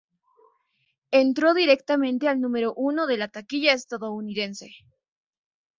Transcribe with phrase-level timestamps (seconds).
[1.11, 4.71] Entró directamente al número uno de la taquilla estadounidense.